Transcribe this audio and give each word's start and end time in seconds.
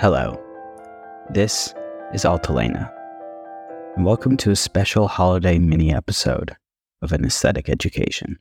Hello, 0.00 0.40
this 1.28 1.74
is 2.14 2.22
Altalena, 2.22 2.88
and 3.96 4.04
welcome 4.04 4.36
to 4.36 4.52
a 4.52 4.54
special 4.54 5.08
holiday 5.08 5.58
mini 5.58 5.92
episode 5.92 6.54
of 7.02 7.10
an 7.10 7.24
aesthetic 7.24 7.68
education. 7.68 8.38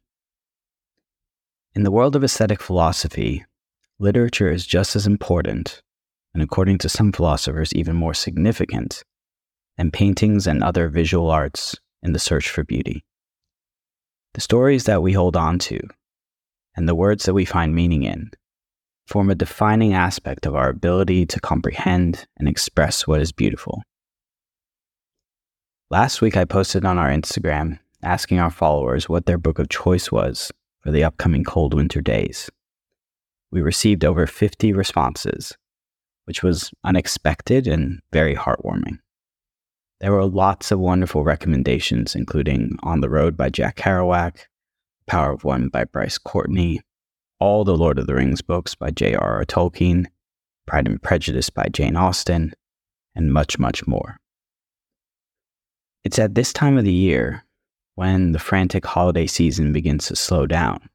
In 1.73 1.81
the 1.81 1.89
world 1.89 2.15
of 2.15 2.23
aesthetic 2.23 2.61
philosophy, 2.61 3.43
literature 3.97 4.51
is 4.51 4.67
just 4.67 4.95
as 4.95 5.07
important, 5.07 5.81
and 6.35 6.43
according 6.43 6.77
to 6.77 6.89
some 6.89 7.11
philosophers, 7.11 7.73
even 7.73 7.95
more 7.95 8.13
significant, 8.13 9.03
than 9.79 9.89
paintings 9.89 10.45
and 10.45 10.63
other 10.63 10.89
visual 10.89 11.31
arts 11.31 11.75
in 12.03 12.13
the 12.13 12.19
search 12.19 12.51
for 12.51 12.63
beauty. 12.63 13.03
The 14.35 14.41
stories 14.41 14.83
that 14.83 15.01
we 15.01 15.13
hold 15.13 15.35
on 15.35 15.57
to, 15.57 15.79
and 16.75 16.87
the 16.87 16.93
words 16.93 17.25
that 17.25 17.33
we 17.33 17.45
find 17.45 17.73
meaning 17.73 18.03
in, 18.03 18.29
form 19.07 19.29
a 19.29 19.35
defining 19.35 19.93
aspect 19.93 20.45
of 20.45 20.53
our 20.53 20.69
ability 20.69 21.25
to 21.25 21.39
comprehend 21.39 22.27
and 22.37 22.47
express 22.47 23.07
what 23.07 23.21
is 23.21 23.31
beautiful. 23.31 23.81
Last 25.89 26.21
week, 26.21 26.35
I 26.35 26.43
posted 26.43 26.83
on 26.83 26.97
our 26.97 27.09
Instagram 27.09 27.79
asking 28.03 28.39
our 28.39 28.51
followers 28.51 29.07
what 29.07 29.25
their 29.25 29.37
book 29.37 29.59
of 29.59 29.69
choice 29.69 30.11
was 30.11 30.51
for 30.81 30.91
the 30.91 31.03
upcoming 31.03 31.45
cold 31.45 31.73
winter 31.73 32.01
days. 32.01 32.49
We 33.49 33.61
received 33.61 34.03
over 34.03 34.27
50 34.27 34.73
responses, 34.73 35.55
which 36.25 36.43
was 36.43 36.71
unexpected 36.83 37.65
and 37.65 38.01
very 38.11 38.35
heartwarming. 38.35 38.99
There 40.01 40.11
were 40.11 40.25
lots 40.25 40.71
of 40.71 40.79
wonderful 40.79 41.23
recommendations, 41.23 42.13
including 42.13 42.75
On 42.83 42.99
the 42.99 43.09
Road 43.09 43.37
by 43.37 43.49
Jack 43.49 43.77
Kerouac, 43.77 44.39
Power 45.07 45.31
of 45.31 45.45
One 45.45 45.69
by 45.69 45.85
Bryce 45.85 46.17
Courtenay, 46.17 46.81
all 47.39 47.63
the 47.63 47.77
Lord 47.77 47.99
of 47.99 48.07
the 48.07 48.15
Rings 48.15 48.41
books 48.41 48.73
by 48.73 48.89
J.R.R. 48.89 49.45
Tolkien, 49.45 50.07
Pride 50.65 50.87
and 50.87 51.01
Prejudice 51.01 51.49
by 51.49 51.67
Jane 51.71 51.95
Austen, 51.95 52.53
and 53.15 53.31
much, 53.31 53.59
much 53.59 53.85
more. 53.85 54.17
It's 56.03 56.19
at 56.19 56.35
this 56.35 56.51
time 56.51 56.77
of 56.77 56.83
the 56.83 56.93
year 56.93 57.43
when 57.95 58.31
the 58.31 58.39
frantic 58.39 58.85
holiday 58.85 59.27
season 59.27 59.71
begins 59.71 60.07
to 60.07 60.15
slow 60.15 60.47
down, 60.47 60.89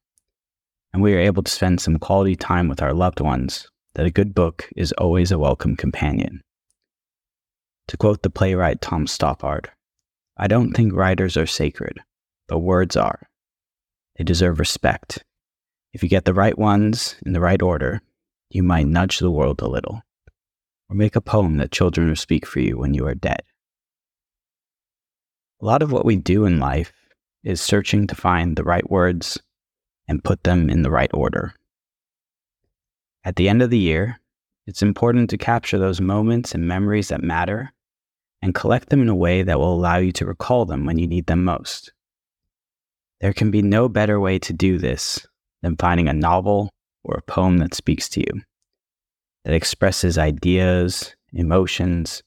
and 0.92 1.02
we 1.02 1.14
are 1.14 1.20
able 1.20 1.42
to 1.42 1.50
spend 1.50 1.80
some 1.80 1.98
quality 1.98 2.34
time 2.34 2.69
with 2.69 2.83
our 2.83 2.92
loved 2.92 3.20
ones, 3.20 3.69
that 3.95 4.06
a 4.06 4.11
good 4.11 4.34
book 4.34 4.69
is 4.77 4.92
always 4.92 5.30
a 5.30 5.39
welcome 5.39 5.77
companion. 5.77 6.41
To 7.89 7.97
quote 7.97 8.22
the 8.22 8.30
playwright 8.30 8.80
Tom 8.80 9.06
Stoppard, 9.06 9.67
I 10.36 10.48
don't 10.48 10.72
think 10.72 10.92
writers 10.92 11.36
are 11.36 11.47
sacred, 11.47 12.00
but 12.48 12.61
words 12.61 12.97
are. 12.97 13.28
They 14.17 14.24
deserve 14.24 14.58
respect 14.58 15.22
if 15.93 16.03
you 16.03 16.09
get 16.09 16.25
the 16.25 16.35
right 16.35 16.57
ones 16.59 17.17
in 17.27 17.33
the 17.33 17.41
right 17.41 17.61
order, 17.61 18.01
you 18.51 18.62
might 18.62 18.87
nudge 18.87 19.19
the 19.19 19.31
world 19.31 19.61
a 19.61 19.69
little, 19.69 20.03
or 20.89 20.97
make 20.97 21.17
a 21.17 21.21
poem 21.21 21.59
that 21.59 21.71
children 21.71 22.09
will 22.09 22.17
speak 22.17 22.47
for 22.47 22.61
you 22.61 22.79
when 22.79 22.95
you 22.95 23.07
are 23.07 23.15
dead. 23.15 23.43
A 25.61 25.65
lot 25.65 25.83
of 25.83 25.93
what 25.93 26.05
we 26.05 26.17
do 26.17 26.45
in 26.45 26.59
life 26.59 26.93
is 27.45 27.61
searching 27.61 28.07
to 28.07 28.15
find 28.15 28.57
the 28.57 28.65
right 28.65 28.89
words 28.91 29.41
and 30.09 30.25
put 30.25 30.43
them 30.45 30.70
in 30.70 30.83
the 30.83 30.91
right 30.91 31.11
order. 31.13 31.55
At 33.25 33.37
the 33.37 33.48
end 33.48 33.63
of 33.63 33.70
the 33.70 33.79
year, 33.79 34.19
it's 34.67 34.83
important 34.83 35.31
to 35.31 35.39
capture 35.39 35.79
those 35.79 36.01
moments 36.01 36.55
and 36.55 36.67
memories 36.67 37.09
that 37.09 37.23
matter 37.23 37.73
and 38.41 38.55
collect 38.55 38.89
them 38.89 39.03
in 39.03 39.09
a 39.09 39.15
way 39.15 39.43
that 39.43 39.59
will 39.59 39.75
allow 39.75 39.98
you 39.98 40.13
to 40.13 40.27
recall 40.27 40.65
them 40.65 40.85
when 40.85 40.98
you 40.98 41.07
need 41.07 41.27
them 41.27 41.45
most. 41.45 41.93
There 43.20 43.33
can 43.33 43.51
be 43.51 43.63
no 43.63 43.89
better 43.89 44.19
way 44.19 44.39
to 44.41 44.53
do 44.53 44.79
this 44.79 45.27
than 45.62 45.77
finding 45.77 46.08
a 46.08 46.12
novel 46.12 46.70
or 47.05 47.16
a 47.16 47.22
poem 47.22 47.58
that 47.58 47.74
speaks 47.74 48.08
to 48.10 48.20
you, 48.20 48.42
that 49.44 49.55
expresses 49.55 50.18
ideas, 50.18 51.14
emotions, 51.32 52.22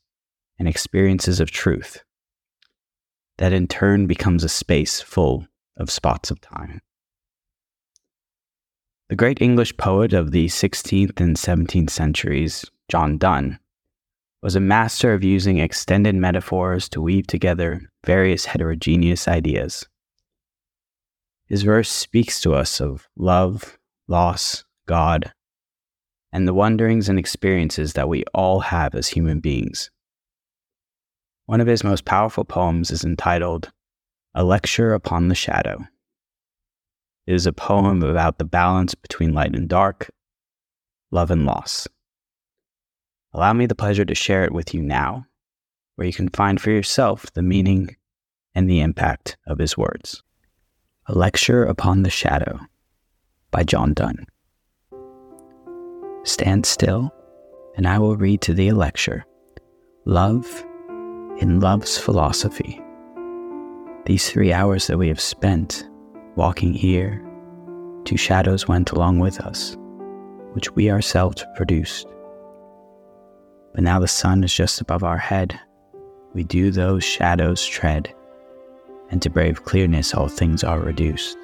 and 0.57 0.67
experiences 0.67 1.39
of 1.39 1.51
truth, 1.51 2.03
that 3.37 3.53
in 3.53 3.67
turn 3.67 4.07
becomes 4.07 4.43
a 4.43 4.49
space 4.49 5.01
full 5.01 5.47
of 5.77 5.91
spots 5.91 6.31
of 6.31 6.41
time. 6.41 6.81
The 9.09 9.15
great 9.15 9.41
English 9.41 9.77
poet 9.77 10.13
of 10.13 10.31
the 10.31 10.47
16th 10.47 11.19
and 11.19 11.35
17th 11.35 11.91
centuries, 11.91 12.65
John 12.89 13.17
Donne, 13.17 13.59
was 14.41 14.55
a 14.55 14.59
master 14.59 15.13
of 15.13 15.23
using 15.23 15.59
extended 15.59 16.15
metaphors 16.15 16.89
to 16.89 17.01
weave 17.01 17.27
together 17.27 17.81
various 18.05 18.45
heterogeneous 18.45 19.27
ideas. 19.27 19.87
His 21.47 21.61
verse 21.61 21.89
speaks 21.91 22.41
to 22.41 22.53
us 22.55 22.81
of 22.81 23.07
love, 23.15 23.77
loss, 24.07 24.65
God, 24.87 25.31
and 26.31 26.47
the 26.47 26.53
wonderings 26.53 27.07
and 27.07 27.19
experiences 27.19 27.93
that 27.93 28.09
we 28.09 28.23
all 28.33 28.61
have 28.61 28.95
as 28.95 29.09
human 29.09 29.39
beings. 29.39 29.91
One 31.45 31.61
of 31.61 31.67
his 31.67 31.83
most 31.83 32.03
powerful 32.03 32.45
poems 32.45 32.89
is 32.89 33.03
entitled 33.03 33.71
A 34.33 34.43
Lecture 34.43 34.93
Upon 34.93 35.27
the 35.27 35.35
Shadow. 35.35 35.85
It 37.27 37.35
is 37.35 37.45
a 37.45 37.53
poem 37.53 38.01
about 38.01 38.39
the 38.39 38.45
balance 38.45 38.95
between 38.95 39.33
light 39.33 39.55
and 39.55 39.69
dark, 39.69 40.09
love 41.11 41.29
and 41.29 41.45
loss. 41.45 41.87
Allow 43.33 43.53
me 43.53 43.67
the 43.67 43.75
pleasure 43.75 44.05
to 44.05 44.15
share 44.15 44.43
it 44.45 44.51
with 44.51 44.73
you 44.73 44.81
now, 44.81 45.27
where 45.95 46.07
you 46.07 46.13
can 46.13 46.29
find 46.29 46.59
for 46.59 46.71
yourself 46.71 47.31
the 47.33 47.43
meaning 47.43 47.95
and 48.55 48.67
the 48.67 48.81
impact 48.81 49.37
of 49.45 49.59
his 49.59 49.77
words. 49.77 50.23
A 51.07 51.13
Lecture 51.13 51.63
Upon 51.63 52.01
the 52.01 52.09
Shadow 52.09 52.59
by 53.51 53.61
John 53.61 53.93
Donne. 53.93 54.25
Stand 56.23 56.65
still, 56.65 57.13
and 57.77 57.87
I 57.87 57.99
will 57.99 58.17
read 58.17 58.41
to 58.41 58.55
thee 58.55 58.69
a 58.69 58.75
lecture 58.75 59.23
Love 60.05 60.65
in 61.37 61.59
Love's 61.59 61.95
Philosophy. 61.95 62.81
These 64.07 64.31
three 64.31 64.51
hours 64.51 64.87
that 64.87 64.97
we 64.97 65.07
have 65.09 65.21
spent 65.21 65.87
walking 66.35 66.73
here, 66.73 67.23
two 68.03 68.17
shadows 68.17 68.67
went 68.67 68.89
along 68.89 69.19
with 69.19 69.39
us, 69.41 69.77
which 70.53 70.71
we 70.71 70.89
ourselves 70.89 71.45
produced. 71.55 72.07
But 73.75 73.83
now 73.83 73.99
the 73.99 74.07
sun 74.07 74.43
is 74.43 74.51
just 74.51 74.81
above 74.81 75.03
our 75.03 75.19
head, 75.19 75.59
we 76.33 76.43
do 76.43 76.71
those 76.71 77.03
shadows 77.03 77.63
tread 77.63 78.11
and 79.09 79.21
to 79.21 79.29
brave 79.29 79.63
clearness 79.63 80.13
all 80.13 80.27
things 80.27 80.63
are 80.63 80.79
reduced. 80.79 81.37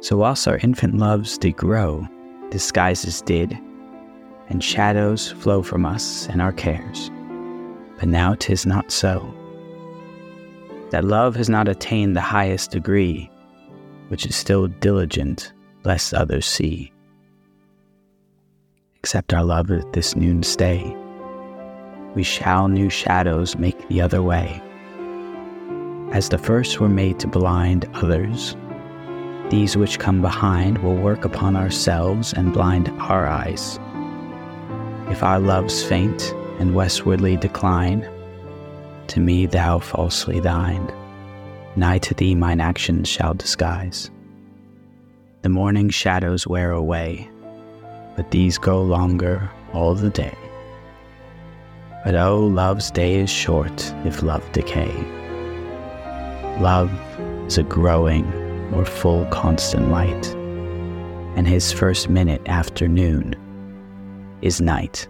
So 0.00 0.16
whilst 0.16 0.46
our 0.48 0.58
infant 0.58 0.98
loves 0.98 1.38
did 1.38 1.56
grow, 1.56 2.06
disguises 2.50 3.22
did, 3.22 3.58
and 4.48 4.62
shadows 4.62 5.32
flow 5.32 5.62
from 5.62 5.86
us 5.86 6.28
and 6.28 6.42
our 6.42 6.52
cares. 6.52 7.10
But 7.98 8.08
now 8.08 8.34
'tis 8.34 8.66
not 8.66 8.90
so. 8.90 9.32
That 10.90 11.04
love 11.04 11.34
has 11.36 11.48
not 11.48 11.68
attained 11.68 12.14
the 12.16 12.20
highest 12.20 12.70
degree, 12.70 13.30
which 14.08 14.26
is 14.26 14.36
still 14.36 14.66
diligent 14.68 15.52
lest 15.84 16.12
others 16.14 16.46
see. 16.46 16.92
Accept 18.98 19.34
our 19.34 19.44
love 19.44 19.70
at 19.70 19.92
this 19.92 20.16
noon 20.16 20.42
stay. 20.42 20.96
We 22.14 22.22
shall 22.22 22.68
new 22.68 22.90
shadows 22.90 23.56
make 23.56 23.88
the 23.88 24.00
other 24.00 24.22
way 24.22 24.62
as 26.14 26.28
the 26.28 26.38
first 26.38 26.78
were 26.78 26.88
made 26.88 27.18
to 27.18 27.26
blind 27.26 27.90
others. 27.94 28.56
These 29.50 29.76
which 29.76 29.98
come 29.98 30.22
behind 30.22 30.78
will 30.78 30.94
work 30.94 31.24
upon 31.24 31.56
ourselves 31.56 32.32
and 32.32 32.52
blind 32.52 32.88
our 33.00 33.26
eyes. 33.26 33.80
If 35.10 35.24
our 35.24 35.40
loves 35.40 35.82
faint 35.82 36.32
and 36.60 36.72
westwardly 36.72 37.36
decline, 37.36 38.08
to 39.08 39.18
me 39.18 39.46
thou 39.46 39.80
falsely 39.80 40.38
thine, 40.38 40.88
nigh 41.74 41.98
to 41.98 42.14
thee 42.14 42.36
mine 42.36 42.60
actions 42.60 43.08
shall 43.08 43.34
disguise. 43.34 44.08
The 45.42 45.48
morning 45.48 45.90
shadows 45.90 46.46
wear 46.46 46.70
away, 46.70 47.28
but 48.16 48.30
these 48.30 48.56
go 48.56 48.80
longer 48.80 49.50
all 49.72 49.96
the 49.96 50.10
day. 50.10 50.38
But 52.04 52.14
oh, 52.14 52.38
love's 52.38 52.92
day 52.92 53.16
is 53.16 53.30
short 53.30 53.92
if 54.04 54.22
love 54.22 54.50
decay. 54.52 55.23
Love 56.60 56.88
is 57.48 57.58
a 57.58 57.64
growing 57.64 58.24
or 58.72 58.84
full 58.84 59.24
constant 59.26 59.90
light, 59.90 60.26
and 61.36 61.48
his 61.48 61.72
first 61.72 62.08
minute 62.08 62.40
after 62.46 62.86
noon 62.86 63.34
is 64.40 64.60
night. 64.60 65.08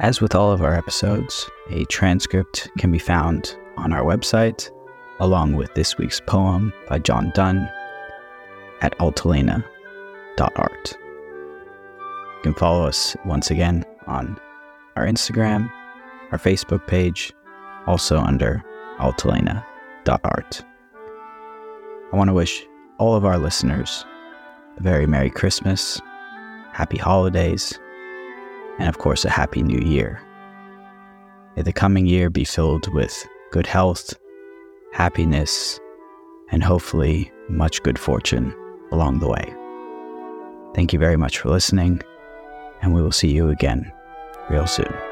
As 0.00 0.20
with 0.20 0.34
all 0.34 0.50
of 0.50 0.60
our 0.60 0.74
episodes, 0.74 1.48
a 1.70 1.84
transcript 1.84 2.68
can 2.76 2.90
be 2.90 2.98
found 2.98 3.56
on 3.76 3.92
our 3.92 4.02
website, 4.02 4.68
along 5.20 5.54
with 5.54 5.72
this 5.74 5.96
week's 5.96 6.20
poem 6.26 6.72
by 6.88 6.98
John 6.98 7.30
Donne 7.36 7.68
at 8.80 8.98
altalena.art. 8.98 10.98
You 12.36 12.42
can 12.42 12.54
follow 12.54 12.84
us 12.84 13.16
once 13.24 13.52
again 13.52 13.84
on 14.08 14.36
our 14.96 15.06
Instagram 15.06 15.70
our 16.32 16.38
Facebook 16.38 16.86
page, 16.86 17.32
also 17.86 18.18
under 18.18 18.62
altalena.art. 18.98 20.62
I 22.12 22.16
want 22.16 22.28
to 22.28 22.34
wish 22.34 22.64
all 22.98 23.14
of 23.14 23.24
our 23.24 23.38
listeners 23.38 24.04
a 24.76 24.82
very 24.82 25.06
Merry 25.06 25.30
Christmas, 25.30 26.00
Happy 26.72 26.98
Holidays, 26.98 27.78
and 28.78 28.88
of 28.88 28.98
course, 28.98 29.24
a 29.24 29.30
Happy 29.30 29.62
New 29.62 29.80
Year. 29.80 30.20
May 31.56 31.62
the 31.62 31.72
coming 31.72 32.06
year 32.06 32.30
be 32.30 32.44
filled 32.44 32.92
with 32.94 33.26
good 33.50 33.66
health, 33.66 34.14
happiness, 34.92 35.80
and 36.50 36.62
hopefully 36.62 37.32
much 37.48 37.82
good 37.82 37.98
fortune 37.98 38.54
along 38.92 39.18
the 39.18 39.28
way. 39.28 39.54
Thank 40.74 40.92
you 40.92 40.98
very 40.98 41.16
much 41.16 41.38
for 41.38 41.48
listening, 41.50 42.00
and 42.82 42.94
we 42.94 43.02
will 43.02 43.12
see 43.12 43.32
you 43.32 43.48
again 43.48 43.90
real 44.48 44.66
soon. 44.66 45.07